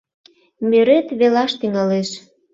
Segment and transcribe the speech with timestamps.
[0.69, 2.09] Мӧрет велаш тӱҥалеш.